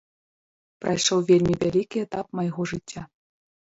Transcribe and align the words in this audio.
Прайшоў 0.85 1.19
вельмі 1.29 1.55
вялікі 1.65 1.97
этап 2.07 2.25
майго 2.41 2.61
жыцця. 2.73 3.01